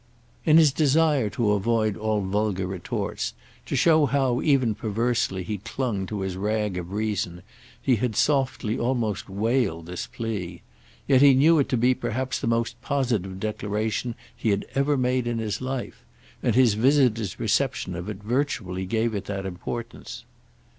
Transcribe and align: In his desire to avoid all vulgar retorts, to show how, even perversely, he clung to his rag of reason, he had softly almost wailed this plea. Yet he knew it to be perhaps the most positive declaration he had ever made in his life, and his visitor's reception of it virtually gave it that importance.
In 0.45 0.57
his 0.57 0.73
desire 0.73 1.29
to 1.29 1.51
avoid 1.51 1.95
all 1.95 2.21
vulgar 2.21 2.65
retorts, 2.65 3.35
to 3.67 3.75
show 3.75 4.07
how, 4.07 4.41
even 4.41 4.73
perversely, 4.73 5.43
he 5.43 5.59
clung 5.59 6.07
to 6.07 6.21
his 6.21 6.35
rag 6.35 6.75
of 6.75 6.91
reason, 6.91 7.43
he 7.79 7.97
had 7.97 8.15
softly 8.15 8.79
almost 8.79 9.29
wailed 9.29 9.85
this 9.85 10.07
plea. 10.07 10.63
Yet 11.07 11.21
he 11.21 11.35
knew 11.35 11.59
it 11.59 11.69
to 11.69 11.77
be 11.77 11.93
perhaps 11.93 12.39
the 12.39 12.47
most 12.47 12.81
positive 12.81 13.39
declaration 13.39 14.15
he 14.35 14.49
had 14.49 14.65
ever 14.73 14.97
made 14.97 15.27
in 15.27 15.37
his 15.37 15.61
life, 15.61 16.03
and 16.41 16.55
his 16.55 16.73
visitor's 16.73 17.39
reception 17.39 17.93
of 17.95 18.09
it 18.09 18.23
virtually 18.23 18.87
gave 18.87 19.13
it 19.13 19.25
that 19.25 19.45
importance. 19.45 20.25